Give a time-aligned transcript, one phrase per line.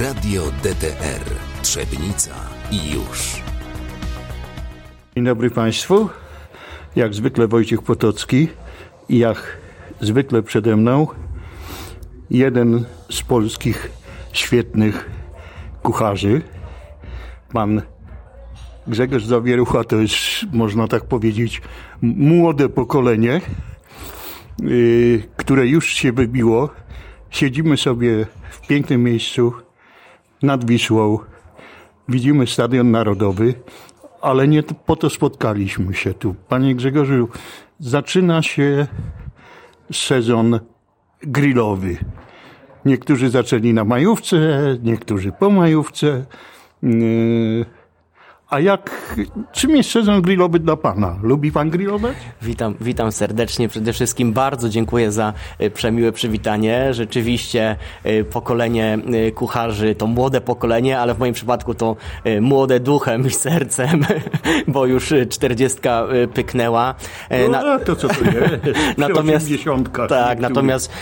[0.00, 1.24] Radio DTR
[1.62, 2.34] Trzebnica
[2.70, 3.42] i już.
[5.14, 6.08] Dzień dobry Państwu.
[6.96, 8.48] Jak zwykle Wojciech Potocki
[9.08, 9.58] i jak
[10.00, 11.06] zwykle przede mną
[12.30, 13.90] jeden z polskich
[14.32, 15.10] świetnych
[15.82, 16.42] kucharzy,
[17.52, 17.82] pan
[18.86, 20.16] Grzegorz Zawierucha, to jest,
[20.52, 21.62] można tak powiedzieć,
[22.02, 23.40] młode pokolenie,
[24.62, 26.70] yy, które już się wybiło.
[27.30, 29.65] Siedzimy sobie w pięknym miejscu
[30.46, 31.18] nad Wisłą,
[32.08, 33.54] widzimy Stadion Narodowy,
[34.20, 36.34] ale nie po to spotkaliśmy się tu.
[36.48, 37.28] Panie Grzegorzu,
[37.78, 38.86] zaczyna się
[39.92, 40.60] sezon
[41.22, 41.96] grillowy.
[42.84, 44.36] Niektórzy zaczęli na majówce,
[44.82, 46.26] niektórzy po majówce.
[46.82, 47.64] Yy,
[48.50, 49.14] a jak,
[49.52, 51.16] czym jest sezon grillowy dla Pana?
[51.22, 52.16] Lubi Pan grillować?
[52.42, 53.68] Witam, witam serdecznie.
[53.68, 56.94] Przede wszystkim bardzo dziękuję za e, przemiłe przywitanie.
[56.94, 61.96] Rzeczywiście e, pokolenie e, kucharzy to młode pokolenie, ale w moim przypadku to
[62.40, 64.06] młode duchem i sercem,
[64.68, 66.94] bo już czterdziestka pyknęła.
[67.30, 68.78] No, Na, to co to jest?
[68.98, 69.48] natomiast,
[70.08, 70.92] tak, natomiast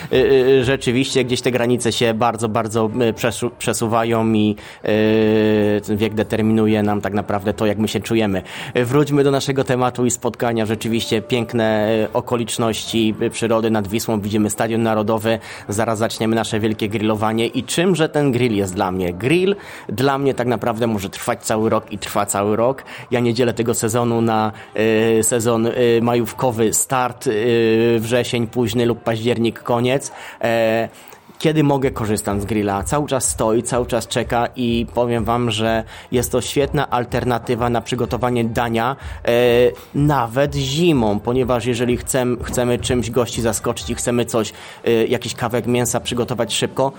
[0.62, 2.90] rzeczywiście gdzieś te granice się bardzo, bardzo
[3.58, 4.56] przesuwają i
[5.96, 8.42] wiek determinuje nam tak naprawdę naprawdę to, jak my się czujemy.
[8.74, 10.66] Wróćmy do naszego tematu i spotkania.
[10.66, 14.20] Rzeczywiście piękne e, okoliczności e, przyrody nad Wisłą.
[14.20, 15.38] Widzimy Stadion Narodowy.
[15.68, 17.46] Zaraz zaczniemy nasze wielkie grillowanie.
[17.46, 19.12] I czymże ten grill jest dla mnie?
[19.12, 19.56] Grill
[19.88, 22.84] dla mnie tak naprawdę może trwać cały rok i trwa cały rok.
[23.10, 24.52] Ja nie dzielę tego sezonu na
[25.18, 30.12] y, sezon y, majówkowy, start y, wrzesień, późny lub październik, koniec
[31.38, 32.82] kiedy mogę korzystam z grilla.
[32.82, 37.80] Cały czas stoi, cały czas czeka i powiem Wam, że jest to świetna alternatywa na
[37.80, 39.30] przygotowanie dania e,
[39.94, 44.52] nawet zimą, ponieważ jeżeli chcemy, chcemy czymś gości zaskoczyć i chcemy coś,
[44.84, 46.92] e, jakiś kawałek mięsa przygotować szybko,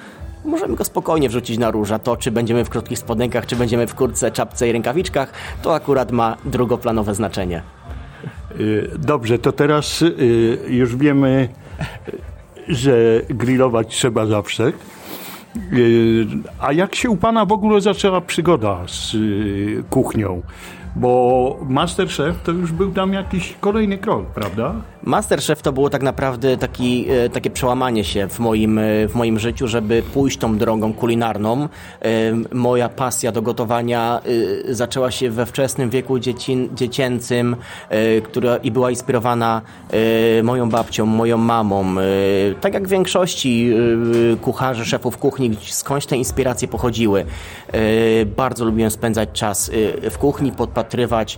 [0.45, 1.99] możemy go spokojnie wrzucić na róża.
[1.99, 6.11] To, czy będziemy w krótkich spodenkach, czy będziemy w kurtce, czapce i rękawiczkach, to akurat
[6.11, 7.61] ma drugoplanowe znaczenie.
[8.59, 11.49] Y, dobrze, to teraz y, już wiemy
[12.67, 14.73] że grillować trzeba zawsze.
[15.71, 16.27] Yy,
[16.59, 20.41] a jak się u Pana w ogóle zaczęła przygoda z yy, kuchnią?
[20.95, 24.75] Bo Masterchef to już był tam jakiś kolejny krok, prawda?
[25.05, 29.39] Masterchef to było tak naprawdę taki, e, takie przełamanie się w moim, e, w moim
[29.39, 31.61] życiu, żeby pójść tą drogą kulinarną.
[31.61, 32.07] E,
[32.53, 34.21] moja pasja do gotowania
[34.69, 37.55] zaczęła się we wczesnym wieku dzieci, dziecięcym,
[38.23, 39.61] która i była inspirowana
[40.43, 41.95] moją babcią, moją mamą.
[42.61, 43.73] Tak jak w większości
[44.41, 47.25] kucharzy, szefów kuchni, skądś te inspiracje pochodziły.
[48.37, 49.71] Bardzo lubiłem spędzać czas
[50.11, 50.51] w kuchni,
[50.85, 51.37] podpatrywać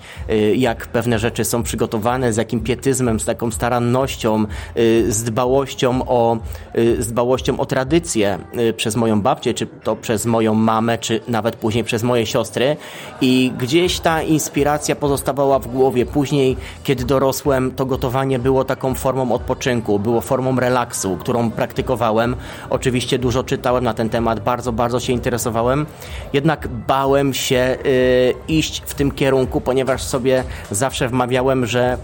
[0.56, 4.46] jak pewne rzeczy są przygotowane, z jakim pietyzmem, z taką starannością,
[4.78, 6.38] y, z dbałością o,
[6.78, 11.22] y, z dbałością o tradycję y, przez moją babcię, czy to przez moją mamę, czy
[11.28, 12.78] nawet później przez moje siostry.
[13.22, 16.06] I gdzieś ta inspiracja pozostawała w głowie.
[16.06, 22.36] Później, kiedy dorosłem, to gotowanie było taką formą odpoczynku, było formą relaksu, którą praktykowałem.
[22.70, 25.86] Oczywiście dużo czytałem na ten temat, bardzo, bardzo się interesowałem.
[26.34, 31.98] Jednak bałem się y, iść w tym kierunku, ponieważ sobie zawsze wmawiałem, że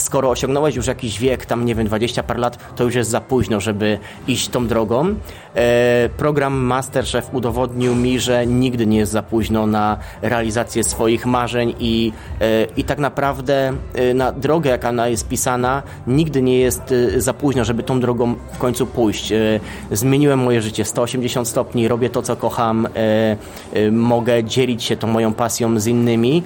[0.00, 3.20] skoro osiągnąłeś już jakiś wiek, tam nie wiem, 20 par lat, to już jest za
[3.20, 5.14] późno, żeby iść tą drogą.
[5.54, 11.74] E, program Masterchef udowodnił mi, że nigdy nie jest za późno na realizację swoich marzeń
[11.78, 16.92] i, e, i tak naprawdę e, na drogę, jaka ona jest pisana, nigdy nie jest
[16.92, 19.32] e, za późno, żeby tą drogą w końcu pójść.
[19.32, 19.60] E,
[19.92, 25.32] zmieniłem moje życie 180 stopni, robię to, co kocham, e, mogę dzielić się tą moją
[25.32, 26.42] pasją z innymi,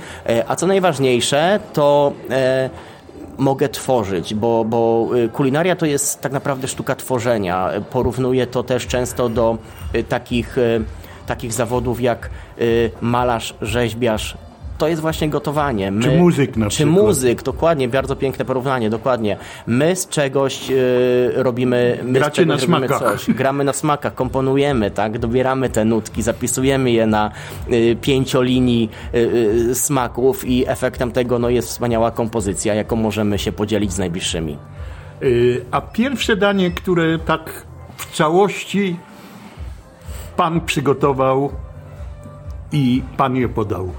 [0.48, 2.12] a co najważniejsze, to
[3.38, 7.70] mogę tworzyć, bo, bo y, kulinaria to jest tak naprawdę sztuka tworzenia.
[7.90, 9.58] Porównuję to też często do
[9.94, 10.84] y, takich, y,
[11.26, 12.30] takich zawodów jak
[13.00, 14.36] malarz, rzeźbiarz,
[14.78, 15.90] to jest właśnie gotowanie.
[15.90, 16.96] My, czy muzyk na czy przykład.
[16.96, 19.36] Czy muzyk, dokładnie, bardzo piękne porównanie, dokładnie.
[19.66, 22.98] My z czegoś y, robimy, my Gracie na robimy smakach.
[22.98, 23.30] coś.
[23.34, 27.30] Gramy na smakach, komponujemy, tak, dobieramy te nutki, zapisujemy je na
[27.72, 29.18] y, pięciolinii y,
[29.70, 34.58] y, smaków i efektem tego no, jest wspaniała kompozycja, jaką możemy się podzielić z najbliższymi.
[35.22, 37.66] Y, a pierwsze danie, które tak
[37.96, 38.96] w całości
[40.36, 41.52] pan przygotował
[42.72, 43.92] i pan je podał.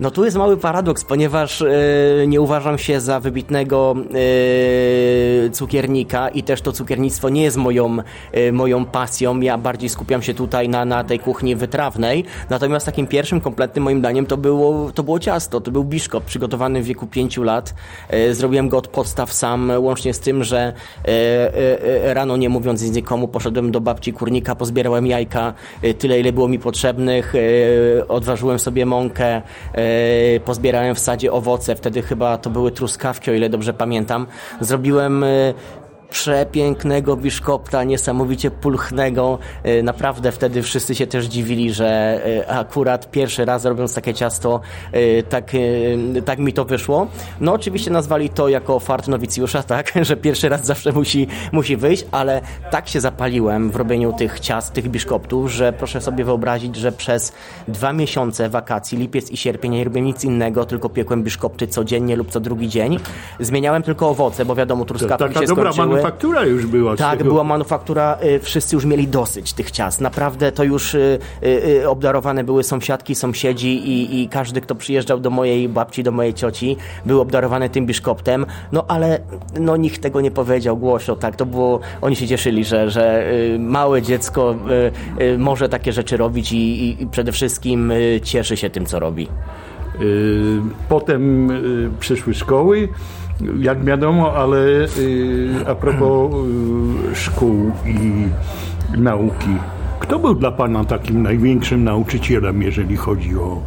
[0.00, 1.68] No tu jest mały paradoks, ponieważ e,
[2.26, 3.94] nie uważam się za wybitnego
[5.46, 7.96] e, cukiernika i też to cukiernictwo nie jest moją,
[8.32, 9.40] e, moją pasją.
[9.40, 12.24] Ja bardziej skupiam się tutaj na, na tej kuchni wytrawnej.
[12.50, 16.82] Natomiast takim pierwszym kompletnym moim daniem to było, to było ciasto, to był biszkop przygotowany
[16.82, 17.74] w wieku 5 lat.
[18.32, 20.72] Zrobiłem go od podstaw sam, łącznie z tym, że
[22.04, 25.54] rano nie mówiąc nic nikomu poszedłem do babci kurnika, pozbierałem jajka,
[25.98, 27.34] tyle ile było mi potrzebnych,
[28.08, 29.42] odważyłem sobie mąkę,
[30.44, 34.26] pozbierałem w sadzie owoce, wtedy chyba to były truskawki, o ile dobrze pamiętam.
[34.60, 35.24] Zrobiłem
[36.10, 39.38] przepięknego biszkopta, niesamowicie pulchnego.
[39.62, 44.60] E, naprawdę wtedy wszyscy się też dziwili, że e, akurat pierwszy raz robiąc takie ciasto,
[44.92, 45.50] e, tak,
[46.24, 47.06] tak mi to wyszło.
[47.40, 52.04] No oczywiście nazwali to jako fart nowicjusza, tak, że pierwszy raz zawsze musi, musi wyjść,
[52.10, 52.40] ale
[52.70, 57.32] tak się zapaliłem w robieniu tych ciast, tych biszkoptów, że proszę sobie wyobrazić, że przez
[57.68, 62.30] dwa miesiące wakacji, lipiec i sierpień nie robiłem nic innego, tylko piekłem biszkopty codziennie lub
[62.30, 62.98] co drugi dzień.
[63.40, 66.96] Zmieniałem tylko owoce, bo wiadomo, truskawki się skończyły manufaktura już była.
[66.96, 70.00] Tak, była manufaktura, y, wszyscy już mieli dosyć tych ciast.
[70.00, 75.30] Naprawdę to już y, y, obdarowane były sąsiadki, sąsiedzi i, i każdy, kto przyjeżdżał do
[75.30, 78.46] mojej babci, do mojej cioci, był obdarowany tym biszkoptem.
[78.72, 79.20] No ale
[79.60, 83.24] no, nikt tego nie powiedział głośno, tak, to było, oni się cieszyli, że, że
[83.58, 84.54] małe dziecko
[85.38, 87.92] może takie rzeczy robić i, i przede wszystkim
[88.22, 89.28] cieszy się tym, co robi.
[90.88, 91.50] Potem
[92.00, 92.88] przyszły szkoły,
[93.60, 94.58] jak wiadomo, ale
[94.98, 96.32] y, a propos
[97.12, 98.28] y, szkół i
[98.98, 99.56] nauki,
[100.00, 103.62] kto był dla Pana takim największym nauczycielem, jeżeli chodzi o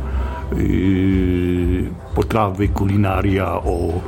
[0.58, 4.02] y, potrawy, kulinaria, o,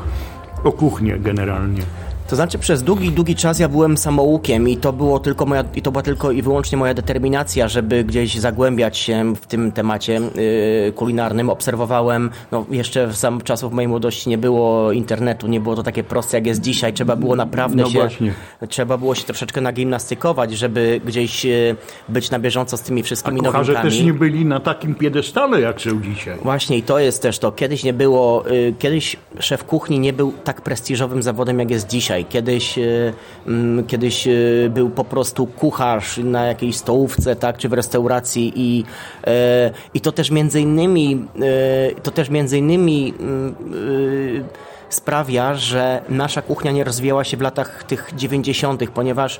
[0.64, 1.82] o kuchnię generalnie?
[2.30, 5.82] To znaczy przez długi, długi czas ja byłem samoukiem i to było tylko moja, i
[5.82, 10.92] to była tylko i wyłącznie moja determinacja, żeby gdzieś zagłębiać się w tym temacie yy,
[10.92, 11.50] kulinarnym.
[11.50, 16.04] Obserwowałem, no jeszcze w sam czasów mojej młodości nie było internetu, nie było to takie
[16.04, 16.94] proste jak jest dzisiaj.
[16.94, 18.34] Trzeba było naprawdę no się, właśnie.
[18.70, 21.76] trzeba było się troszeczkę nagimnastykować, żeby gdzieś yy,
[22.10, 23.90] być na bieżąco z tymi wszystkimi A nowinkami.
[23.90, 26.38] też nie byli na takim piedestale jak są dzisiaj.
[26.44, 27.52] Właśnie i to jest też to.
[27.52, 32.13] Kiedyś nie było, yy, kiedyś szef kuchni nie był tak prestiżowym zawodem jak jest dzisiaj.
[32.30, 33.14] Kiedyś, e,
[33.48, 34.32] mm, kiedyś e,
[34.70, 38.84] był po prostu kucharz na jakiejś stołówce, tak, czy w restauracji i,
[39.28, 41.28] e, i to też między innymi
[42.04, 43.56] to też między innymi mm,
[44.90, 49.40] sprawia, że nasza kuchnia nie rozwijała się w latach tych 90., ponieważ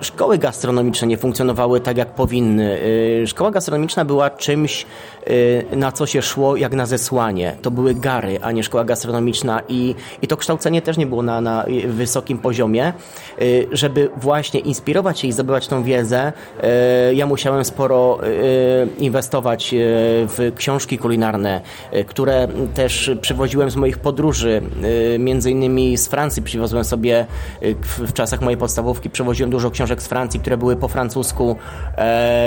[0.00, 2.78] szkoły gastronomiczne nie funkcjonowały tak, jak powinny.
[3.26, 4.86] Szkoła gastronomiczna była czymś,
[5.30, 7.56] Y, na co się szło jak na zesłanie.
[7.62, 11.40] To były gary, a nie szkoła gastronomiczna i, i to kształcenie też nie było na,
[11.40, 12.92] na wysokim poziomie.
[13.42, 16.32] Y, żeby właśnie inspirować się i zdobywać tą wiedzę,
[17.10, 18.18] y, ja musiałem sporo
[18.98, 19.74] inwestować
[20.28, 21.60] w książki kulinarne,
[22.06, 24.62] które też przywoziłem z moich podróży.
[25.18, 27.26] Między innymi z Francji przywiozłem sobie
[27.62, 31.56] w, czasach mojej podstawówki, przywoziłem dużo książek z Francji, które były po francusku.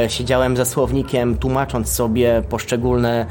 [0.07, 3.25] Siedziałem ze słownikiem, tłumacząc sobie poszczególne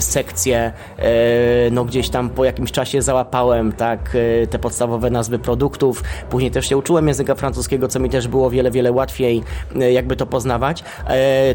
[0.00, 6.02] sekcje, y, no gdzieś tam po jakimś czasie załapałem tak y, te podstawowe nazwy produktów.
[6.30, 9.42] Później też się uczyłem języka francuskiego, co mi też było wiele, wiele łatwiej
[9.90, 10.84] jakby to poznawać.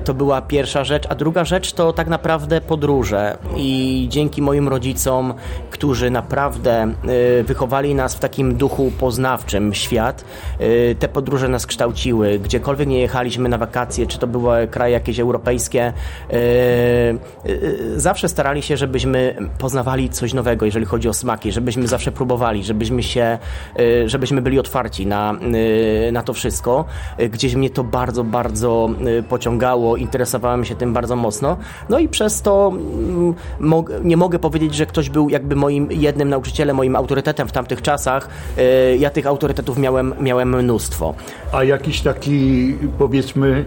[0.04, 5.34] To była pierwsza rzecz, a druga rzecz to tak naprawdę podróże i dzięki moim rodzicom,
[5.70, 6.94] którzy naprawdę
[7.44, 10.26] wychowali nas w takim duchu poznawczym świat,
[11.00, 11.93] te podróże nas kształciły.
[12.44, 15.94] Gdziekolwiek nie jechaliśmy na wakacje, czy to były kraje jakieś europejskie,
[16.34, 22.12] Y, y, zawsze starali się, żebyśmy poznawali coś nowego, jeżeli chodzi o smaki, żebyśmy zawsze
[22.12, 23.38] próbowali, żebyśmy się,
[23.80, 25.34] y, żebyśmy byli otwarci na,
[26.12, 26.86] na to wszystko.
[27.32, 28.90] Gdzieś mnie to bardzo, bardzo
[29.30, 31.58] pociągało, interesowałem się tym bardzo mocno.
[31.90, 33.34] No i przez to mm,
[34.04, 38.30] nie mogę powiedzieć, że ktoś był jakby moim jednym nauczycielem, moim autorytetem w tamtych czasach.
[39.00, 41.14] Ja tych autorytetów miałem, miałem mnóstwo.
[41.52, 43.66] A jakiś taki, powiedzmy,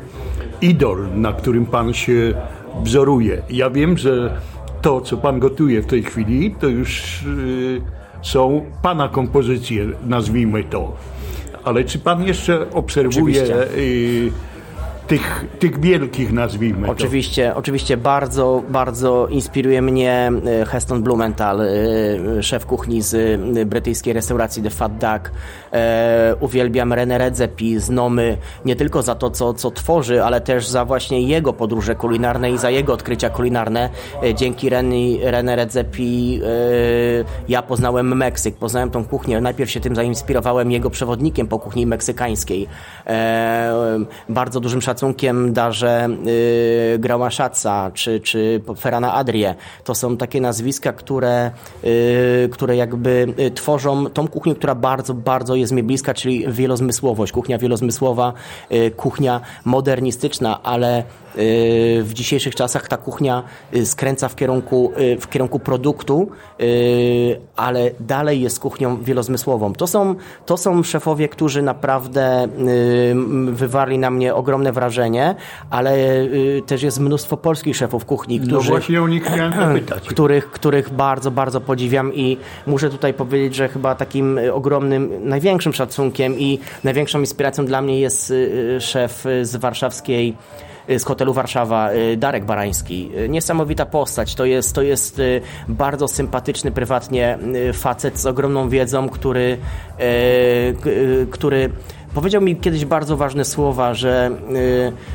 [0.61, 2.35] idol, na którym pan się
[2.83, 3.43] wzoruje.
[3.51, 4.41] Ja wiem, że
[4.83, 7.81] to, co pan gotuje w tej chwili, to już y,
[8.23, 10.97] są pana kompozycje, nazwijmy to.
[11.65, 13.45] Ale czy pan jeszcze obserwuje
[15.07, 17.57] tych, tych wielkich, nazwijmy oczywiście, to.
[17.57, 20.31] Oczywiście bardzo, bardzo inspiruje mnie
[20.63, 23.15] e, Heston Blumenthal, e, szef kuchni z
[23.59, 25.33] e, brytyjskiej restauracji The Fat Duck.
[26.41, 30.85] Uwielbiam René Redzepi z Nomy nie tylko za to, co, co tworzy, ale też za
[30.85, 33.91] właśnie jego podróże kulinarne i za jego odkrycia kulinarne.
[34.35, 36.41] Dzięki René, René Redzepi
[37.49, 39.41] ja poznałem Meksyk, poznałem tą kuchnię.
[39.41, 42.69] Najpierw się tym zainspirowałem jego przewodnikiem po kuchni meksykańskiej.
[44.29, 46.09] Bardzo dużym szacunkiem szacunkiem darzę
[46.95, 49.55] y, Grałaszaca czy, czy Ferana Adrie.
[49.85, 51.51] To są takie nazwiska, które,
[51.85, 57.33] y, które jakby y, tworzą tą kuchnię, która bardzo, bardzo jest mi bliska, czyli wielozmysłowość.
[57.33, 58.33] Kuchnia wielozmysłowa,
[58.73, 61.05] y, kuchnia modernistyczna, ale y,
[62.03, 63.43] w dzisiejszych czasach ta kuchnia
[63.75, 66.29] y, skręca w kierunku, w kierunku produktu,
[67.57, 69.73] ale dalej jest kuchnią wielozmysłową.
[69.73, 70.15] To są,
[70.47, 72.49] to są szefowie, którzy naprawdę
[73.53, 74.86] wywarli na mnie ogromne wrażenie,
[75.71, 80.09] ale y, też jest mnóstwo polskich szefów kuchni, No którzy, właśnie o nich chciałem zapytać.
[80.09, 85.73] których, których bardzo, bardzo podziwiam i muszę tutaj powiedzieć, że chyba takim y, ogromnym, największym
[85.73, 90.37] szacunkiem i największą inspiracją dla mnie jest y, szef z warszawskiej
[90.99, 93.11] z hotelu Warszawa, Darek Barański.
[93.29, 94.35] Niesamowita postać.
[94.35, 95.21] To jest, to jest
[95.69, 97.39] bardzo sympatyczny prywatnie
[97.73, 99.59] facet z ogromną wiedzą, który,
[101.31, 101.71] który
[102.17, 104.31] Powiedział mi kiedyś bardzo ważne słowa, że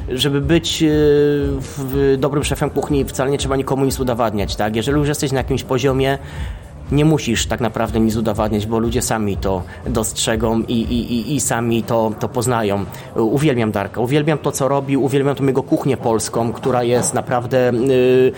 [0.10, 4.56] y, żeby być y, dobrym szefem kuchni wcale nie trzeba nikomu nic udowadniać.
[4.56, 4.76] Tak?
[4.76, 6.18] Jeżeli już jesteś na jakimś poziomie,
[6.92, 11.42] nie musisz tak naprawdę nic udowadniać, bo ludzie sami to dostrzegą i, i, i, i
[11.42, 12.86] sami to, to poznają.
[13.16, 18.32] Uwielbiam Darka, uwielbiam to, co robi, uwielbiam tą jego kuchnię polską, która jest naprawdę y,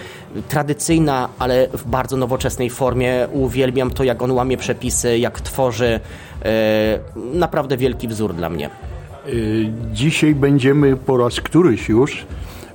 [0.50, 3.27] tradycyjna, ale w bardzo nowoczesnej formie.
[3.31, 6.00] Uwielbiam to, jak on łamie przepisy, jak tworzy.
[6.45, 8.69] Y, naprawdę wielki wzór dla mnie.
[9.27, 12.25] Y, Dzisiaj będziemy po raz któryś już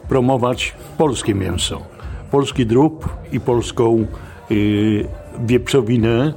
[0.08, 1.82] promować polskie mięso.
[2.30, 4.06] Polski drób i polską
[4.50, 5.04] y,
[5.46, 6.34] wieprzowinę.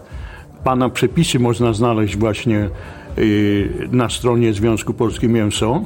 [0.63, 2.70] Pana przepisy można znaleźć właśnie
[3.17, 5.81] y, na stronie Związku Polskie Mięso.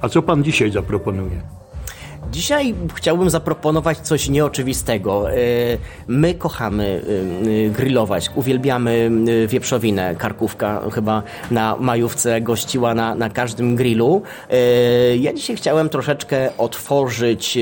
[0.00, 1.59] A co pan dzisiaj zaproponuje?
[2.32, 5.30] Dzisiaj chciałbym zaproponować coś nieoczywistego.
[5.32, 5.34] E,
[6.06, 7.02] My kochamy
[7.66, 9.10] e, grillować, uwielbiamy
[9.44, 10.14] e, wieprzowinę.
[10.18, 14.22] Karkówka chyba na majówce gościła na, na każdym grillu.
[14.50, 17.60] E, Ja dzisiaj chciałem troszeczkę otworzyć, e,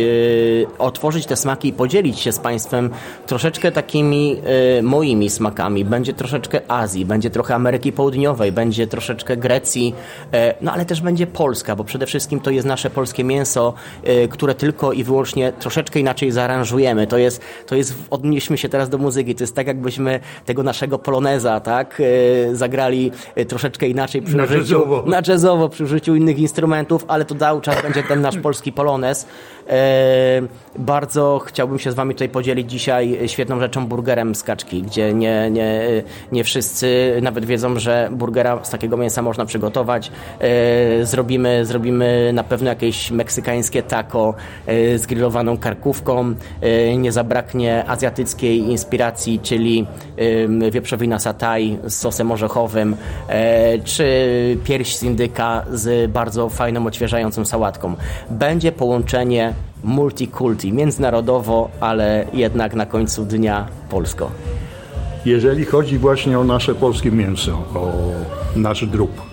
[0.78, 2.90] otworzyć te smaki i podzielić się z Państwem
[3.26, 4.36] troszeczkę takimi
[4.78, 5.84] e, moimi smakami.
[5.84, 9.94] Będzie troszeczkę Azji, będzie trochę Ameryki Południowej, będzie troszeczkę Grecji,
[10.32, 14.28] e, no ale też będzie Polska, bo przede wszystkim to jest nasze polskie mięso, e,
[14.28, 17.06] które tylko i wyłącznie troszeczkę inaczej zaaranżujemy.
[17.06, 20.98] To jest, to jest, odnieśmy się teraz do muzyki, to jest tak jakbyśmy tego naszego
[20.98, 22.02] poloneza, tak,
[22.50, 25.04] e, zagrali e, troszeczkę inaczej przy Na użyciu, jazzowo.
[25.06, 29.26] na jazzowo, przy użyciu innych instrumentów, ale to cały czas będzie ten nasz polski polonez.
[29.68, 30.42] E,
[30.78, 35.50] bardzo chciałbym się z Wami tutaj podzielić dzisiaj świetną rzeczą burgerem z kaczki, gdzie nie,
[35.50, 35.80] nie,
[36.32, 40.10] nie wszyscy nawet wiedzą, że burgera z takiego mięsa można przygotować.
[41.02, 44.34] Zrobimy, zrobimy na pewno jakieś meksykańskie taco
[44.96, 46.34] z grillowaną karkówką.
[46.60, 49.86] E, nie zabraknie azjatyckiej inspiracji, czyli
[50.66, 52.96] e, wieprzowina satay z sosem orzechowym,
[53.28, 54.06] e, czy
[54.64, 57.94] pierś z indyka z bardzo fajną, odświeżającą sałatką.
[58.30, 64.30] Będzie połączenie multikulti, międzynarodowo, ale jednak na końcu dnia polsko.
[65.24, 67.92] Jeżeli chodzi właśnie o nasze polskie mięso, o
[68.56, 69.27] nasz drób,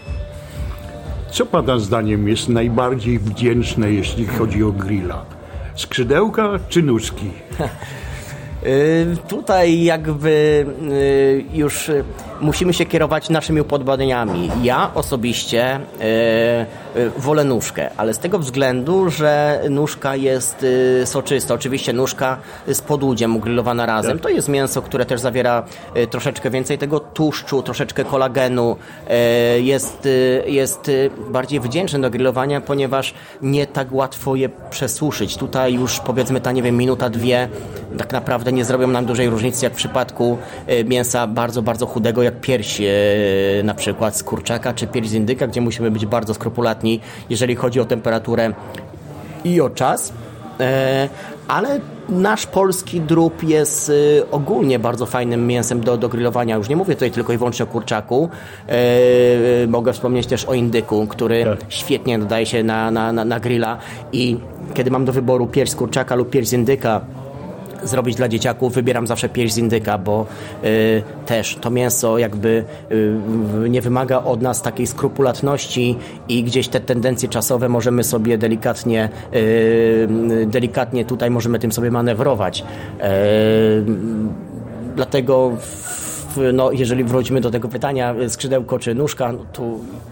[1.35, 5.25] co Pana zdaniem jest najbardziej wdzięczne, jeśli chodzi o grilla?
[5.75, 7.29] Skrzydełka czy nóżki?
[9.27, 11.91] Tutaj jakby y, już
[12.41, 14.51] musimy się kierować naszymi upodobaniami.
[14.63, 20.65] Ja osobiście y, y, wolę nóżkę, ale z tego względu, że nóżka jest
[21.05, 21.53] soczysta.
[21.53, 24.19] Oczywiście nóżka z podłudziem ugrillowana razem.
[24.19, 25.63] To jest mięso, które też zawiera
[26.09, 28.75] troszeczkę więcej tego tłuszczu, troszeczkę kolagenu.
[29.57, 30.07] Jest,
[30.45, 30.91] jest
[31.29, 35.37] bardziej wdzięczne do grillowania, ponieważ nie tak łatwo je przesuszyć.
[35.37, 37.49] Tutaj już powiedzmy ta, nie wiem, minuta, dwie
[37.97, 42.23] tak naprawdę nie zrobią nam dużej różnicy jak w przypadku e, mięsa bardzo, bardzo chudego,
[42.23, 42.85] jak pierś e,
[43.63, 47.79] na przykład z kurczaka czy pierś z indyka, gdzie musimy być bardzo skrupulatni, jeżeli chodzi
[47.79, 48.53] o temperaturę
[49.43, 50.13] i o czas.
[50.59, 51.09] E,
[51.47, 53.91] Ale nasz polski drób jest
[54.31, 56.55] ogólnie bardzo fajnym mięsem do, do grillowania.
[56.55, 58.29] Już nie mówię tutaj tylko i wyłącznie o kurczaku.
[59.67, 61.59] Mogę wspomnieć też o indyku, który Tak.
[61.69, 63.77] świetnie nadaje się na, na, na, na grilla
[64.11, 64.37] i
[64.73, 67.01] kiedy mam do wyboru pierś z kurczaka lub pierś z indyka,
[67.83, 70.25] zrobić dla dzieciaków, wybieram zawsze pierś z indyka, bo
[70.63, 75.97] y, też to mięso jakby y, nie wymaga od nas takiej skrupulatności
[76.29, 80.07] i gdzieś te tendencje czasowe możemy sobie delikatnie y,
[80.47, 82.61] delikatnie tutaj możemy tym sobie manewrować.
[82.61, 83.05] Y,
[84.95, 86.04] dlatego w,
[86.53, 89.63] no, jeżeli wrócimy do tego pytania skrzydełko czy nóżka, no to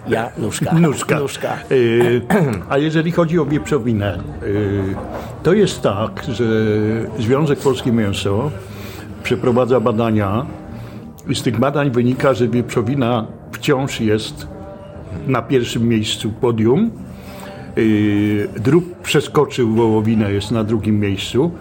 [0.07, 0.73] ja nóżka.
[0.79, 1.19] Nóżka.
[1.19, 1.57] nóżka.
[1.71, 2.21] Y,
[2.69, 4.95] a jeżeli chodzi o wieprzowinę, y,
[5.43, 6.45] to jest tak, że
[7.19, 8.51] Związek Polskie Mięso
[9.23, 10.45] przeprowadza badania
[11.29, 14.47] i z tych badań wynika, że wieprzowina wciąż jest
[15.27, 16.91] na pierwszym miejscu podium.
[17.75, 21.51] Yy, drób przeskoczył wołowinę, jest na drugim miejscu.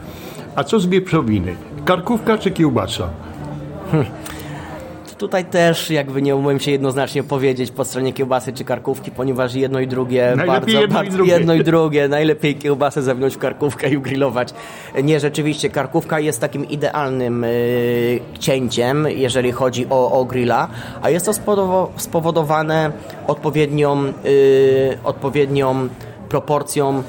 [0.56, 1.54] A co z wieprzowiny?
[1.84, 3.08] Karkówka czy kiełbasa?
[5.22, 9.80] Tutaj też jakby nie umiem się jednoznacznie powiedzieć po stronie kiełbasy czy karkówki, ponieważ jedno
[9.80, 11.32] i drugie Najlepiej bardzo, jedno i bardzo drugie.
[11.32, 12.08] jedno i drugie.
[12.08, 14.54] Najlepiej kiełbasę zawinąć w karkówkę i grillować.
[15.02, 20.68] Nie, rzeczywiście karkówka jest takim idealnym y, cięciem, jeżeli chodzi o, o grilla,
[21.02, 21.32] a jest to
[21.96, 22.92] spowodowane
[23.26, 25.88] odpowiednią, y, odpowiednią
[26.28, 27.02] proporcją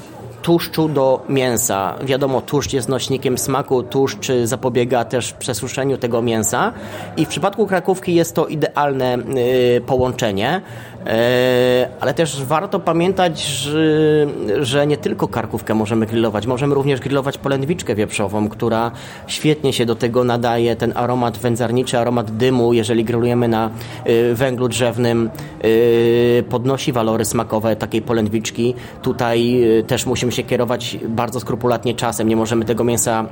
[0.44, 1.94] tłuszczu do mięsa.
[2.04, 6.72] Wiadomo, tłuszcz jest nośnikiem smaku, tłuszcz zapobiega też przesuszeniu tego mięsa
[7.16, 10.60] i w przypadku krakówki jest to idealne y, połączenie.
[11.06, 14.26] E, ale też warto pamiętać, że,
[14.60, 16.46] że nie tylko karkówkę możemy grillować.
[16.46, 18.90] Możemy również grillować polędwiczkę wieprzową, która
[19.26, 20.76] świetnie się do tego nadaje.
[20.76, 23.70] Ten aromat wędzarniczy, aromat dymu, jeżeli grillujemy na
[24.06, 25.30] y, węglu drzewnym,
[25.64, 28.74] y, podnosi walory smakowe takiej polędwiczki.
[29.02, 32.28] Tutaj też musimy się kierować bardzo skrupulatnie czasem.
[32.28, 33.26] Nie możemy tego mięsa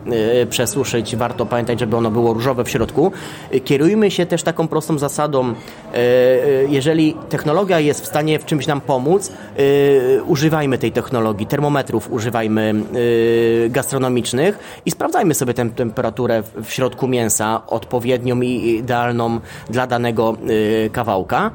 [0.50, 1.17] przesuszyć.
[1.17, 3.12] Warto pamiętać, żeby ono było różowe w środku.
[3.64, 5.55] Kierujmy się też taką prostą zasadą.
[6.69, 11.47] Jeżeli technologia jest w stanie w czymś nam pomóc, y, używajmy tej technologii.
[11.47, 19.40] Termometrów używajmy y, gastronomicznych i sprawdzajmy sobie tę temperaturę w- środku mięsa, odpowiednią i idealną
[19.71, 21.50] dla danego y, kawałka.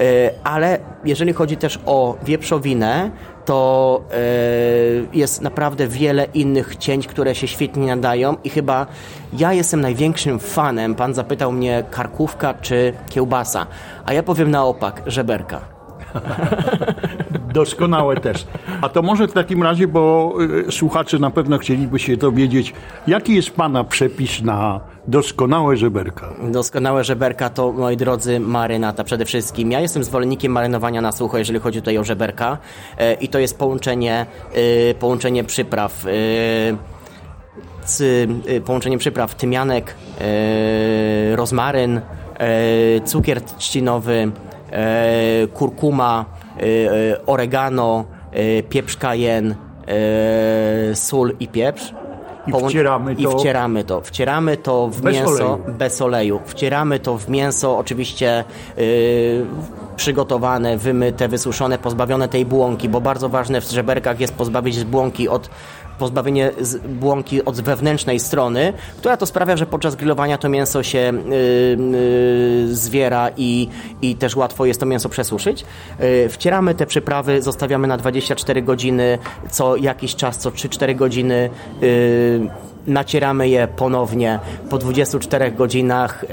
[0.00, 3.10] Y, Ale jeżeli chodzi też o wieprzowinę,
[3.44, 8.86] to y, jest naprawdę wiele innych cięć, które się świetnie nadają i chyba
[9.32, 13.66] ja jestem największym fanem, pan zapytał mnie karkówka czy kiełbasa,
[14.04, 15.60] a ja powiem na opak, żeberka.
[17.52, 18.46] Doskonałe też.
[18.82, 20.34] A to może w takim razie, bo
[20.68, 22.74] y, słuchacze na pewno chcieliby się dowiedzieć,
[23.06, 26.28] jaki jest Pana przepis na doskonałe żeberka?
[26.50, 29.72] Doskonałe żeberka to, moi drodzy, marynata przede wszystkim.
[29.72, 32.58] Ja jestem zwolennikiem marynowania na sucho, jeżeli chodzi tutaj o żeberka
[32.98, 34.26] e, i to jest połączenie,
[34.90, 36.06] e, połączenie przypraw.
[36.06, 36.92] e,
[38.60, 39.94] połączenie przypraw tymianek,
[41.34, 42.00] rozmaryn,
[43.04, 44.30] cukier trzcinowy,
[45.54, 46.24] kurkuma,
[47.26, 49.54] oregano, e, pieprz kajen,
[50.94, 51.92] sól i pieprz.
[52.46, 54.00] I wcieramy I to- wcieramy to.
[54.00, 55.58] Wcieramy to w Bez mięso oleju.
[55.78, 56.40] bez oleju.
[56.46, 58.44] Wcieramy to w mięso, oczywiście
[58.76, 58.84] yy,
[59.96, 65.50] przygotowane, wymyte, wysuszone, pozbawione tej błonki, bo bardzo ważne w żeberkach jest pozbawić błonki od
[66.02, 66.50] pozbawienie
[66.88, 71.78] błonki od wewnętrznej strony, która to sprawia, że podczas grillowania to mięso się yy,
[72.68, 73.68] yy, zwiera i,
[74.02, 75.64] i też łatwo jest to mięso przesuszyć.
[76.00, 79.18] Yy, wcieramy te przyprawy, zostawiamy na 24 godziny,
[79.50, 81.50] co jakiś czas, co 3-4 godziny
[82.86, 84.38] nacieramy je ponownie.
[84.70, 86.26] Po 24 godzinach e,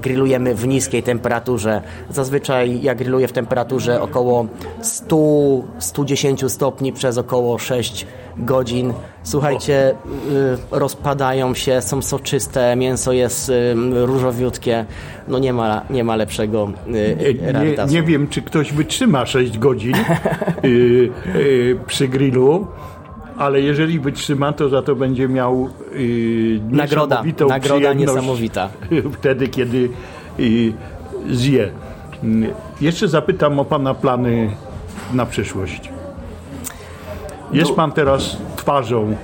[0.00, 1.82] grillujemy w niskiej temperaturze.
[2.10, 4.46] Zazwyczaj ja grilluję w temperaturze około
[4.82, 8.06] 100-110 stopni przez około 6
[8.38, 8.92] godzin.
[9.22, 9.94] Słuchajcie, y,
[10.70, 13.74] rozpadają się, są soczyste, mięso jest y,
[14.06, 14.84] różowiutkie.
[15.28, 19.94] No nie ma, nie ma lepszego Nie, nie wiem, czy ktoś wytrzyma 6 godzin
[20.64, 20.68] y,
[21.36, 22.66] y, przy grillu,
[23.38, 28.68] ale jeżeli wytrzyma, to za to będzie miał y, Nagroda, nagroda niesamowita.
[29.18, 29.88] Wtedy, kiedy
[30.38, 30.72] y,
[31.30, 31.70] zje.
[32.24, 34.50] Y, Jeszcze zapytam o Pana plany
[35.12, 35.90] na przyszłość.
[37.52, 39.16] Jest Pan teraz twarzą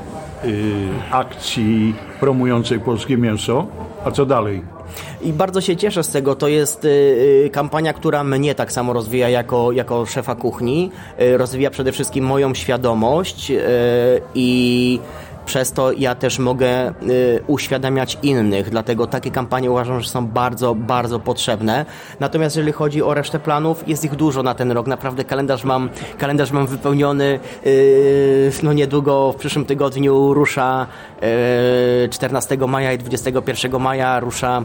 [0.44, 3.66] y, akcji promującej polskie mięso,
[4.04, 4.62] a co dalej?
[5.22, 6.34] I bardzo się cieszę z tego.
[6.34, 10.90] To jest y, y, kampania, która mnie tak samo rozwija jako, jako szefa kuchni.
[11.20, 13.52] Y, rozwija przede wszystkim moją świadomość
[14.34, 15.00] i
[15.46, 20.74] przez to ja też mogę y, uświadamiać innych, dlatego takie kampanie uważam, że są bardzo,
[20.74, 21.86] bardzo potrzebne.
[22.20, 24.86] Natomiast jeżeli chodzi o resztę planów, jest ich dużo na ten rok.
[24.86, 27.40] Naprawdę kalendarz mam, kalendarz mam wypełniony.
[27.66, 30.86] y, no niedługo w przyszłym tygodniu rusza
[32.04, 34.62] y, 14 maja i 21 maja rusza y,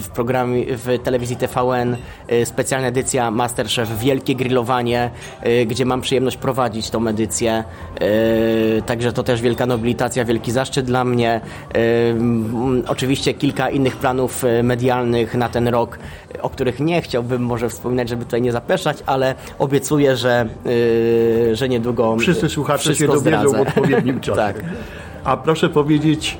[0.00, 1.96] w programie w telewizji TVN
[2.32, 5.10] y, specjalna edycja Masterchef Wielkie Grillowanie,
[5.46, 7.64] y, gdzie mam przyjemność prowadzić tą edycję.
[8.88, 11.40] Także to też wielka nobilitacja, wielki zaszczyt dla mnie.
[12.86, 15.98] Oczywiście kilka innych planów y, medialnych na ten rok,
[16.34, 21.56] y, o których nie chciałbym może wspominać, żeby tutaj nie zapeszać, ale obiecuję, że, y,
[21.56, 24.36] że niedługo Wszyscy słuchacze się dowiedzą w odpowiednim czasie.
[24.36, 24.64] tak.
[25.24, 26.38] A proszę powiedzieć,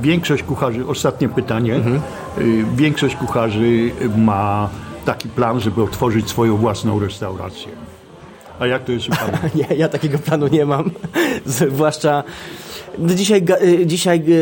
[0.00, 1.80] większość kucharzy, ostatnie pytanie,
[2.38, 4.68] yy, większość kucharzy ma
[5.04, 7.89] taki plan, żeby otworzyć swoją własną restaurację.
[8.60, 9.38] A jak to jest u pana?
[9.54, 10.90] Nie, ja takiego planu nie mam.
[11.46, 12.24] Zwłaszcza
[12.98, 14.32] no dzisiaj, y, dzisiaj y,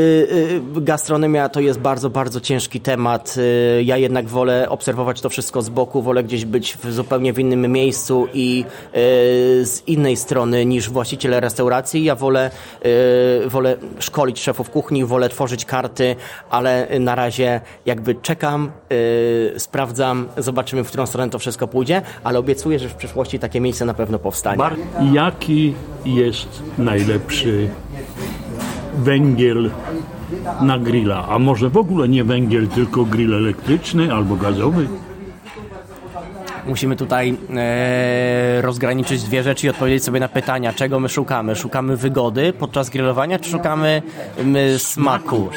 [0.76, 3.37] y, gastronomia to jest bardzo, bardzo ciężki temat.
[3.85, 7.72] Ja jednak wolę obserwować to wszystko z boku, wolę gdzieś być w zupełnie w innym
[7.72, 8.64] miejscu i
[9.62, 12.04] z innej strony niż właściciel restauracji.
[12.04, 12.50] Ja wolę,
[13.46, 16.16] wolę szkolić szefów kuchni, wolę tworzyć karty,
[16.50, 18.70] ale na razie jakby czekam,
[19.59, 23.85] sprawdzam, zobaczymy, w którą stronę to wszystko pójdzie, ale obiecuję, że w przyszłości takie miejsce
[23.85, 24.62] na pewno powstanie.
[25.12, 27.68] Jaki jest najlepszy
[28.99, 29.71] węgiel
[30.61, 34.88] na grilla, a może w ogóle nie węgiel, tylko grill elektryczny albo gazowy?
[36.68, 37.35] musimy tutaj e,
[38.62, 41.57] rozgraniczyć dwie rzeczy i odpowiedzieć sobie na pytania, czego my szukamy.
[41.57, 44.03] Szukamy wygody podczas grillowania, czy szukamy
[44.44, 45.49] my, smaku?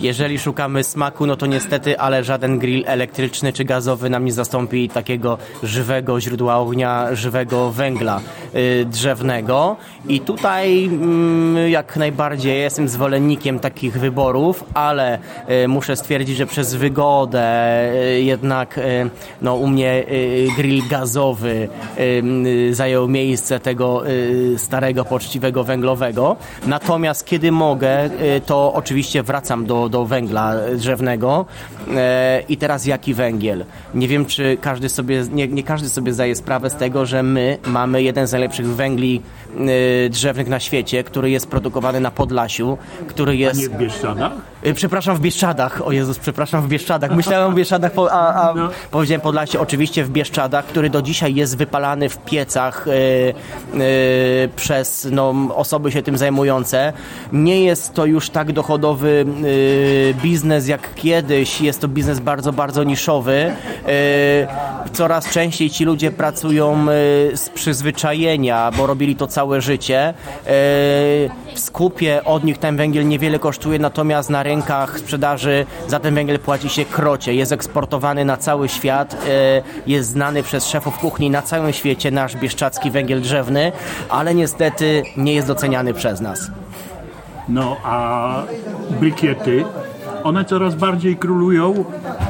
[0.00, 4.88] Jeżeli szukamy smaku, no to niestety, ale żaden grill elektryczny czy gazowy nam nie zastąpi
[4.88, 8.20] takiego żywego źródła ognia, żywego węgla
[8.54, 9.76] y, drzewnego.
[10.08, 15.18] I tutaj mm, jak najbardziej jestem zwolennikiem takich wyborów, ale
[15.64, 18.80] y, muszę stwierdzić, że przez wygodę y, jednak
[19.42, 20.04] no, u mnie
[20.56, 21.68] grill gazowy
[22.70, 26.36] zajął miejsce tego y, starego, poczciwego węglowego.
[26.66, 31.46] Natomiast kiedy mogę, y, to oczywiście wracam do, do węgla drzewnego.
[31.96, 33.64] E, I teraz jaki węgiel?
[33.94, 37.58] Nie wiem, czy każdy sobie, nie, nie każdy sobie zdaje sprawę z tego, że my
[37.66, 39.22] mamy jeden z najlepszych węgli
[40.06, 43.60] y, drzewnych na świecie, który jest produkowany na Podlasiu, który jest...
[43.60, 44.32] A nie w Bieszczadach?
[44.74, 45.86] Przepraszam, w Bieszczadach.
[45.86, 47.10] O Jezus, przepraszam, w Bieszczadach.
[47.10, 48.68] Myślałem o Bieszczadach, a, a no.
[48.90, 49.60] powiedziałem Podlasie.
[49.60, 52.94] Oczywiście w Bieszczadach który do dzisiaj jest wypalany w piecach yy,
[53.80, 56.92] yy, przez no, osoby się tym zajmujące.
[57.32, 61.60] Nie jest to już tak dochodowy yy, biznes jak kiedyś.
[61.60, 63.52] Jest to biznes bardzo, bardzo niszowy.
[64.92, 66.86] coraz częściej ci ludzie pracują
[67.34, 70.14] z przyzwyczajenia, bo robili to całe życie.
[71.54, 76.38] w skupie od nich ten węgiel niewiele kosztuje, natomiast na rynkach sprzedaży za ten węgiel
[76.38, 77.34] płaci się krocie.
[77.34, 79.16] Jest eksportowany na cały świat,
[79.86, 83.72] jest znany znany przez szefów kuchni na całym świecie nasz bieszczacki węgiel drzewny,
[84.08, 86.50] ale niestety nie jest doceniany przez nas.
[87.48, 88.42] No a
[88.90, 89.64] brykiety
[90.24, 91.84] one coraz bardziej królują,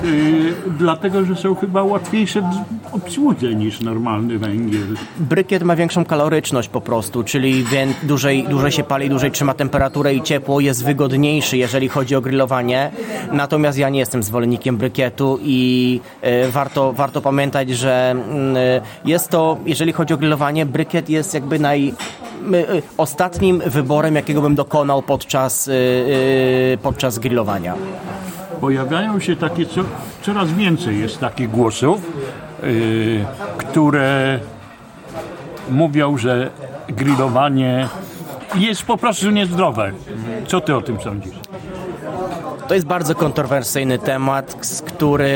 [0.04, 4.96] yy, dlatego że są chyba łatwiejsze w obsłudze niż normalny węgiel.
[5.18, 7.64] Brykiet ma większą kaloryczność po prostu, czyli
[8.02, 12.90] dłużej, dłużej się pali, dłużej trzyma temperaturę i ciepło, jest wygodniejszy, jeżeli chodzi o grillowanie.
[13.32, 18.14] Natomiast ja nie jestem zwolennikiem brykietu i yy, warto, warto pamiętać, że
[19.04, 21.94] yy, jest to, jeżeli chodzi o grillowanie, brykiet jest jakby naj,
[22.96, 27.74] ostatnim wyborem, jakiego bym dokonał podczas, y, y, podczas grillowania
[28.60, 29.80] pojawiają się takie, co,
[30.22, 32.00] coraz więcej jest takich głosów,
[32.62, 33.24] yy,
[33.58, 34.38] które
[35.70, 36.50] mówią, że
[36.88, 37.88] grillowanie
[38.54, 39.92] jest po prostu niezdrowe.
[40.46, 41.47] Co ty o tym sądzisz?
[42.68, 45.32] To jest bardzo kontrowersyjny temat, który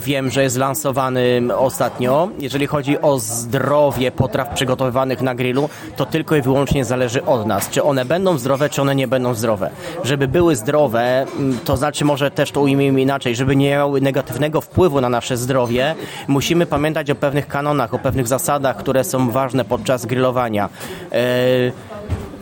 [0.00, 2.28] wiem, że jest lansowany ostatnio.
[2.38, 7.70] Jeżeli chodzi o zdrowie potraw przygotowywanych na grillu, to tylko i wyłącznie zależy od nas,
[7.70, 9.70] czy one będą zdrowe, czy one nie będą zdrowe.
[10.04, 14.60] Żeby były zdrowe, mm, to znaczy może też to ujmijmy inaczej, żeby nie miały negatywnego
[14.60, 15.94] wpływu na nasze zdrowie,
[16.28, 20.68] musimy pamiętać o pewnych kanonach, o pewnych zasadach, które są ważne podczas grillowania.
[21.12, 21.91] Yy,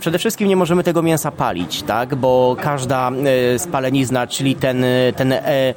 [0.01, 2.15] Przede wszystkim nie możemy tego mięsa palić, tak?
[2.15, 5.75] bo każda e, spalenizna, czyli ten, e, ten, e,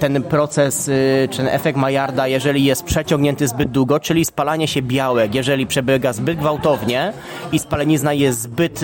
[0.00, 0.90] ten proces,
[1.30, 6.12] czy ten efekt Majarda, jeżeli jest przeciągnięty zbyt długo, czyli spalanie się białek, jeżeli przebiega
[6.12, 7.12] zbyt gwałtownie
[7.52, 8.80] i spalenizna jest zbyt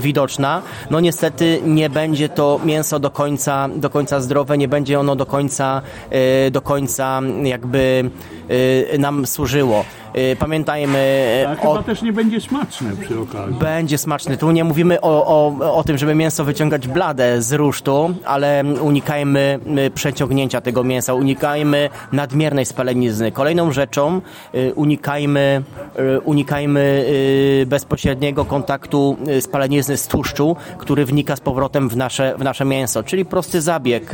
[0.00, 5.16] widoczna, no niestety nie będzie to mięso do końca, do końca zdrowe, nie będzie ono
[5.16, 5.82] do końca,
[6.50, 8.10] do końca jakby
[8.98, 9.84] nam służyło.
[10.16, 11.42] Y, pamiętajmy...
[11.44, 11.72] Tak, o...
[11.72, 13.56] chyba też nie będzie smaczne przy okazji.
[13.60, 14.36] Będzie smaczne.
[14.36, 19.58] Tu nie mówimy o, o, o tym, żeby mięso wyciągać blade z rusztu, ale unikajmy
[19.86, 23.32] y, przeciągnięcia tego mięsa, unikajmy nadmiernej spalenizny.
[23.32, 24.20] Kolejną rzeczą
[24.54, 25.62] y, unikajmy,
[26.24, 27.06] unikajmy
[27.66, 33.24] bezpośredniego kontaktu spalenizny z tłuszczu, który wnika z powrotem w nasze, w nasze mięso, czyli
[33.24, 34.12] prosty zabieg.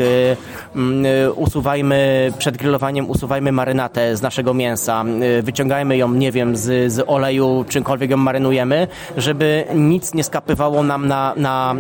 [0.77, 1.05] Mm,
[1.37, 5.05] usuwajmy przed grillowaniem, usuwajmy marynatę z naszego mięsa,
[5.43, 11.09] wyciągajmy ją, nie wiem, z, z oleju, czymkolwiek ją marynujemy, żeby nic nie skapywało nam
[11.09, 11.75] na, na,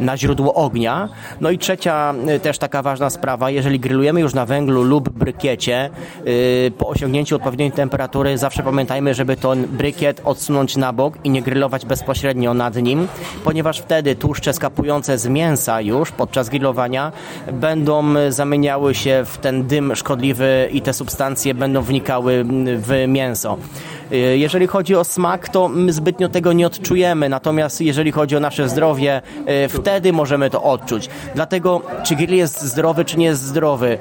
[0.00, 1.08] yy, na źródło ognia.
[1.40, 5.90] No i trzecia yy, też taka ważna sprawa, jeżeli grillujemy już na węglu lub brykiecie,
[6.78, 11.86] po osiągnięciu odpowiedniej temperatury zawsze pamiętajmy, żeby ten brykiet odsunąć na bok i nie grillować
[11.86, 13.08] bezpośrednio nad nim,
[13.44, 17.12] ponieważ wtedy tłuszcze skapujące z mięsa już podczas grillowania
[17.52, 22.44] będą zamieniały się w ten dym szkodliwy i te substancje substancje będą wnikały
[22.76, 23.56] w mięso.
[24.34, 28.68] Jeżeli chodzi o smak, to my zbytnio tego nie odczujemy, natomiast jeżeli chodzi o nasze
[28.68, 29.22] zdrowie,
[29.68, 31.08] wtedy możemy to odczuć.
[31.34, 33.98] Dlatego, czy grill jest zdrowy, czy nie jest zdrowy,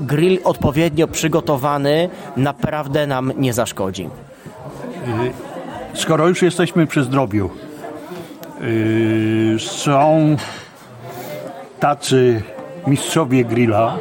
[0.00, 4.08] grill odpowiednio przygotowany naprawdę nam nie zaszkodzi.
[5.94, 7.50] Skoro już jesteśmy przy zdrowiu,
[9.58, 10.36] są
[11.80, 12.42] tacy
[12.86, 13.98] mistrzowie grilla,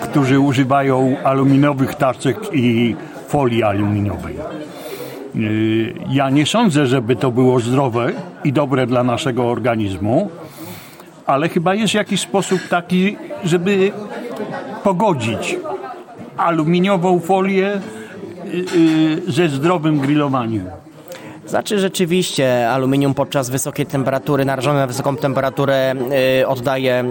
[0.00, 2.96] którzy używają aluminiowych tacek i
[3.28, 4.36] folii aluminiowej.
[5.34, 8.12] Yy, ja nie sądzę, żeby to było zdrowe
[8.44, 10.30] i dobre dla naszego organizmu,
[11.26, 13.92] ale chyba jest jakiś sposób taki, żeby
[14.84, 15.56] pogodzić
[16.36, 17.80] aluminiową folię
[18.44, 20.64] yy, ze zdrowym grillowaniem.
[21.50, 25.94] Znaczy rzeczywiście aluminium podczas wysokiej temperatury, narażone na wysoką temperaturę
[26.40, 27.04] y, oddaje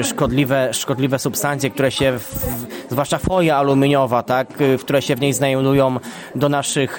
[0.00, 2.46] y, szkodliwe, szkodliwe substancje, które się, w,
[2.90, 5.96] zwłaszcza folia aluminiowa, tak, y, które się w niej znajdują
[6.34, 6.98] do naszych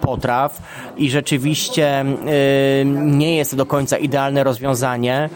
[0.00, 0.62] potraw
[0.96, 2.04] i rzeczywiście
[2.94, 5.28] nie jest to do końca idealne rozwiązanie.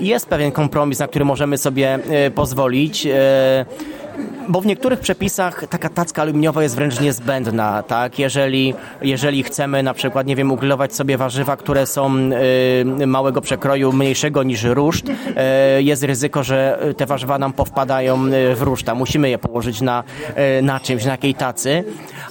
[0.00, 1.98] Jest pewien kompromis, na który możemy sobie
[2.34, 3.06] pozwolić
[4.48, 8.18] bo w niektórych przepisach taka tacka aluminiowa jest wręcz niezbędna, tak?
[8.18, 12.16] Jeżeli, jeżeli chcemy na przykład, nie wiem, ugrillować sobie warzywa, które są
[13.00, 18.54] y, małego przekroju, mniejszego niż ruszt, y, jest ryzyko, że te warzywa nam powpadają y,
[18.54, 18.94] w ruszta.
[18.94, 20.04] Musimy je położyć na,
[20.58, 21.84] y, na czymś, na jakiej tacy.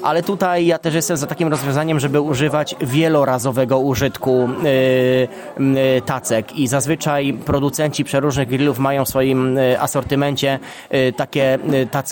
[0.03, 5.57] Ale tutaj ja też jestem za takim rozwiązaniem, żeby używać wielorazowego użytku y,
[5.97, 10.59] y, tacek i zazwyczaj producenci przeróżnych grillów mają w swoim asortymencie
[11.15, 11.59] takie
[11.91, 12.06] tacki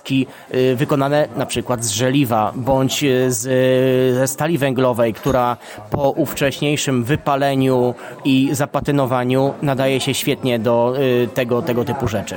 [0.53, 5.58] y, wykonane na przykład z żeliwa bądź y, z, y, ze stali węglowej, która
[5.91, 7.93] po ówcześniejszym wypaleniu
[8.25, 10.93] i zapatynowaniu nadaje się świetnie do
[11.34, 12.36] tego, tego typu rzeczy.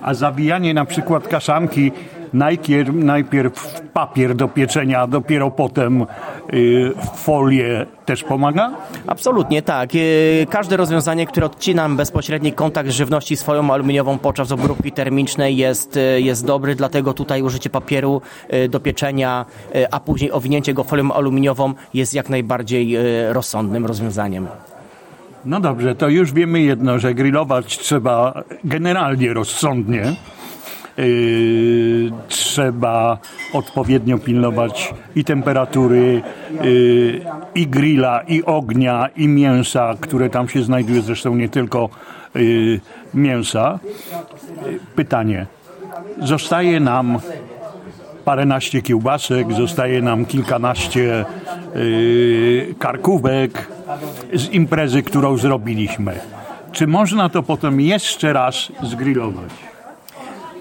[0.00, 1.92] A zawijanie na przykład kaszanki
[2.34, 6.06] najpierw, najpierw papier do pieczenia, a dopiero potem
[6.52, 8.70] y, folię też pomaga?
[9.06, 9.94] Absolutnie tak.
[9.94, 15.96] Y, każde rozwiązanie, które odcina bezpośredni kontakt z żywności swoją aluminiową podczas obróbki termicznej jest,
[15.96, 18.22] y, jest dobry, dlatego tutaj użycie papieru
[18.68, 19.46] do pieczenia,
[19.90, 22.96] a później owinięcie go folią aluminiową jest jak najbardziej
[23.32, 24.46] rozsądnym rozwiązaniem.
[25.44, 30.14] No dobrze, to już wiemy jedno, że grillować trzeba generalnie rozsądnie.
[30.98, 33.18] Yy, trzeba
[33.52, 36.22] odpowiednio pilnować i temperatury,
[36.62, 37.20] yy,
[37.54, 41.88] i grilla, i ognia, i mięsa, które tam się znajduje, zresztą nie tylko
[42.34, 42.80] yy,
[43.14, 43.78] mięsa.
[44.96, 45.46] Pytanie.
[46.22, 47.18] Zostaje nam
[48.24, 51.24] paręnaście kiełbasek, zostaje nam kilkanaście
[52.78, 53.68] karkówek
[54.32, 56.12] z imprezy, którą zrobiliśmy.
[56.72, 59.73] Czy można to potem jeszcze raz zgrillować?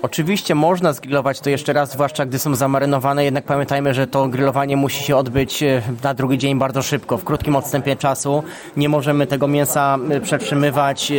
[0.03, 4.77] Oczywiście można zgrillować to jeszcze raz, zwłaszcza gdy są zamarynowane, jednak pamiętajmy, że to grillowanie
[4.77, 8.43] musi się odbyć e, na drugi dzień bardzo szybko, w krótkim odstępie czasu.
[8.77, 11.11] Nie możemy tego mięsa e, przetrzymywać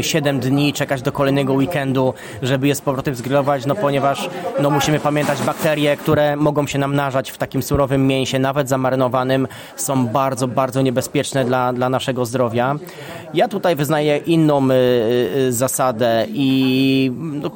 [0.00, 4.70] 7 e, dni, czekać do kolejnego weekendu, żeby je z powrotem zgrillować, no ponieważ no,
[4.70, 10.48] musimy pamiętać, bakterie, które mogą się namnażać w takim surowym mięsie, nawet zamarynowanym, są bardzo,
[10.48, 12.76] bardzo niebezpieczne dla, dla naszego zdrowia.
[13.34, 14.68] Ja tutaj wyznaję inną
[15.48, 17.50] zasadę i no,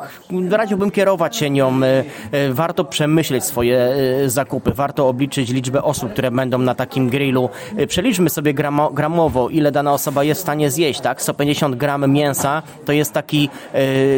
[0.50, 1.80] radziłbym kierować się nią.
[1.82, 7.08] E, e, warto przemyśleć swoje e, zakupy, warto obliczyć liczbę osób, które będą na takim
[7.08, 7.48] grillu.
[7.88, 11.22] Przeliczmy sobie gramo, gramowo, ile dana osoba jest w stanie zjeść, tak?
[11.22, 13.48] 150 gram mięsa to jest taki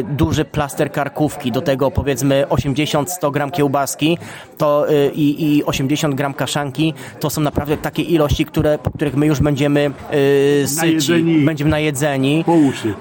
[0.03, 4.17] duży plaster karkówki, do tego powiedzmy 80-100 gram kiełbaski
[4.57, 9.25] to, i, i 80 gram kaszanki, to są naprawdę takie ilości, które, po których my
[9.25, 9.91] już będziemy
[10.65, 11.45] syci, najedzeni.
[11.45, 12.43] będziemy najedzeni.
[12.45, 12.93] Po uszy.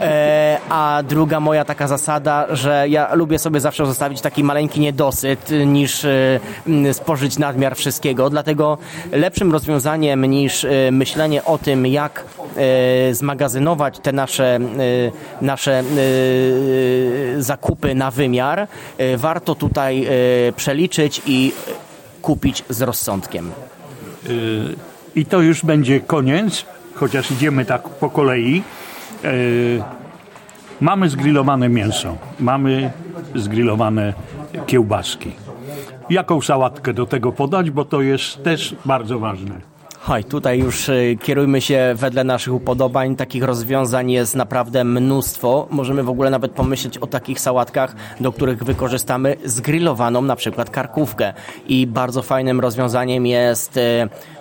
[0.69, 6.05] a druga moja taka zasada, że ja lubię sobie zawsze zostawić taki maleńki niedosyt niż
[6.05, 6.41] e,
[6.93, 8.31] spożyć nadmiar wszystkiego.
[8.31, 8.79] Dlatego
[9.13, 12.25] lepszym rozwiązaniem niż e, myślenie o tym, jak
[13.13, 14.59] zmagazynować te nasze,
[15.41, 15.85] nasze
[17.39, 18.69] zakupy na wymiar,
[19.17, 20.09] warto tutaj
[20.57, 21.53] przeliczyć i
[22.23, 23.51] kupić z rozsądkiem.
[25.15, 28.63] I to już będzie koniec, chociaż idziemy tak po kolei.
[30.81, 32.91] Mamy zgrillowane mięso, mamy
[33.35, 34.15] zgrillowane
[34.67, 35.33] kiełbaski.
[36.11, 39.76] Jaką sałatkę do tego podać, bo to jest też bardzo ważne.
[40.09, 43.17] Oj, tutaj już y, kierujmy się wedle naszych upodobań.
[43.17, 45.67] Takich rozwiązań jest naprawdę mnóstwo.
[45.71, 51.33] Możemy w ogóle nawet pomyśleć o takich sałatkach, do których wykorzystamy zgrillowaną na przykład karkówkę.
[51.69, 53.81] I bardzo fajnym rozwiązaniem jest y,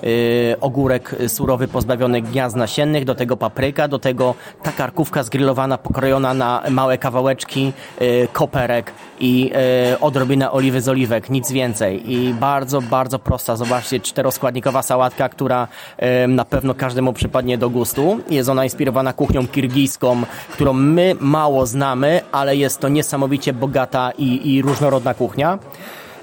[0.04, 6.34] y, ogórek surowy pozbawiony gniazd nasiennych, do tego papryka, do tego ta karkówka zgrillowana, pokrojona
[6.34, 9.52] na małe kawałeczki, y, koperek i
[9.94, 12.14] y, odrobinę oliwy z oliwek, nic więcej.
[12.14, 13.56] I bardzo, bardzo prosta.
[13.56, 15.55] Zobaczcie, czteroskładnikowa sałatka, która
[16.28, 18.20] na pewno każdemu przypadnie do gustu.
[18.30, 24.54] Jest ona inspirowana kuchnią kirgijską, którą my mało znamy, ale jest to niesamowicie bogata i,
[24.54, 25.60] i różnorodna kuchnia.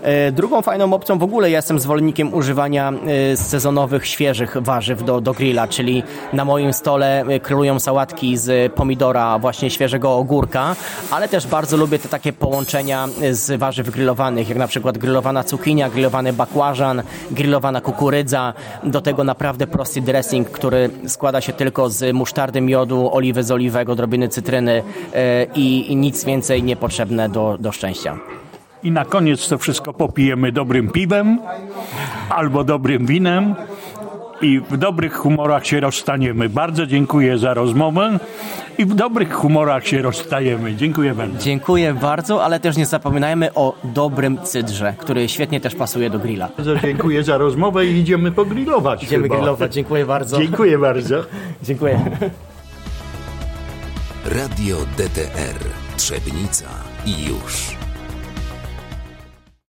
[0.03, 2.93] E, drugą fajną opcją w ogóle jestem zwolennikiem używania
[3.33, 8.73] e, sezonowych, świeżych warzyw do, do grilla, czyli na moim stole e, królują sałatki z
[8.73, 10.77] pomidora, właśnie świeżego ogórka,
[11.11, 15.91] ale też bardzo lubię te takie połączenia z warzyw grillowanych, jak na przykład grillowana cukinia,
[15.91, 22.61] grillowany bakłażan, grillowana kukurydza, do tego naprawdę prosty dressing, który składa się tylko z musztardy,
[22.61, 24.83] miodu, oliwy z oliwek, odrobiny cytryny
[25.55, 28.42] i, i nic więcej niepotrzebne do, do szczęścia
[28.83, 31.39] i na koniec to wszystko popijemy dobrym piwem
[32.29, 33.55] albo dobrym winem
[34.43, 36.49] i w dobrych humorach się rozstaniemy.
[36.49, 38.19] Bardzo dziękuję za rozmowę
[38.79, 40.77] i w dobrych humorach się rozstajemy.
[40.77, 41.39] Dziękuję bardzo.
[41.39, 46.49] Dziękuję bardzo, ale też nie zapominajmy o dobrym cydrze, który świetnie też pasuje do grilla.
[46.57, 49.03] Bardzo dziękuję za rozmowę i idziemy pogrillować.
[49.05, 49.37] Idziemy chyba.
[49.37, 49.75] grillować.
[49.75, 50.39] Dziękuję bardzo.
[50.39, 51.25] Dziękuję bardzo.
[51.63, 52.01] Dziękuję.
[54.25, 55.59] Radio DTR
[55.97, 56.67] Trzebnica
[57.07, 57.82] i już.